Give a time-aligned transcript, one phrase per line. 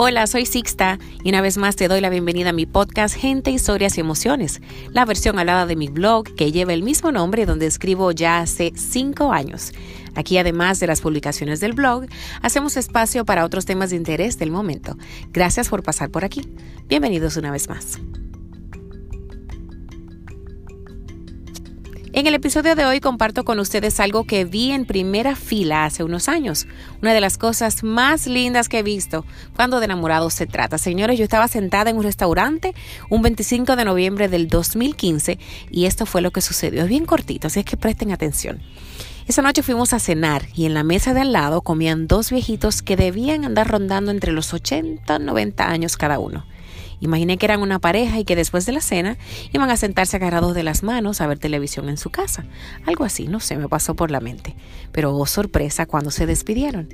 [0.00, 3.50] Hola, soy Sixta y una vez más te doy la bienvenida a mi podcast Gente,
[3.50, 7.66] Historias y Emociones, la versión hablada de mi blog que lleva el mismo nombre donde
[7.66, 9.72] escribo ya hace cinco años.
[10.14, 12.06] Aquí, además de las publicaciones del blog,
[12.42, 14.96] hacemos espacio para otros temas de interés del momento.
[15.32, 16.48] Gracias por pasar por aquí.
[16.86, 17.98] Bienvenidos una vez más.
[22.18, 26.02] En el episodio de hoy comparto con ustedes algo que vi en primera fila hace
[26.02, 26.66] unos años.
[27.00, 29.24] Una de las cosas más lindas que he visto
[29.54, 30.78] cuando de enamorados se trata.
[30.78, 32.74] Señores, yo estaba sentada en un restaurante
[33.08, 35.38] un 25 de noviembre del 2015
[35.70, 36.82] y esto fue lo que sucedió.
[36.82, 38.60] Es bien cortito, así es que presten atención.
[39.28, 42.82] Esa noche fuimos a cenar y en la mesa de al lado comían dos viejitos
[42.82, 46.44] que debían andar rondando entre los 80 y 90 años cada uno.
[47.00, 49.16] Imaginé que eran una pareja y que después de la cena
[49.52, 52.44] iban a sentarse agarrados de las manos a ver televisión en su casa.
[52.86, 54.56] Algo así, no sé, me pasó por la mente.
[54.92, 56.88] Pero oh sorpresa cuando se despidieron.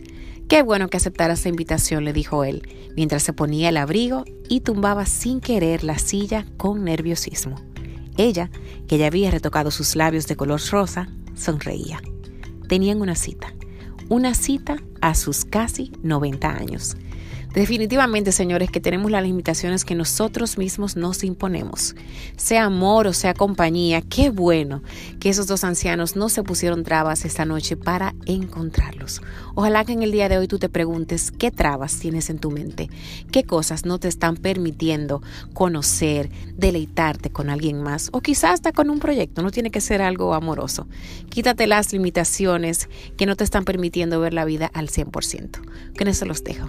[0.49, 4.61] Qué bueno que aceptara esta invitación, le dijo él, mientras se ponía el abrigo y
[4.61, 7.57] tumbaba sin querer la silla con nerviosismo.
[8.19, 8.51] Ella,
[8.87, 12.01] que ya había retocado sus labios de color rosa, sonreía.
[12.69, 13.55] Tenían una cita,
[14.09, 16.97] una cita a sus casi 90 años.
[17.55, 21.95] Definitivamente, señores, que tenemos las limitaciones que nosotros mismos nos imponemos.
[22.37, 24.83] Sea amor o sea compañía, qué bueno
[25.21, 29.23] que esos dos ancianos no se pusieron trabas esta noche para encontrarlos.
[29.55, 32.51] Ojalá que en el día de hoy tú te preguntes qué trabas tienes en tu
[32.51, 32.91] mente,
[33.31, 38.91] qué cosas no te están permitiendo conocer, deleitarte con alguien más o quizás hasta con
[38.91, 40.89] un proyecto, no tiene que ser algo amoroso.
[41.31, 45.61] Quítate las limitaciones que no te están permitiendo ver la vida al 100%.
[45.97, 46.69] Con eso los dejo.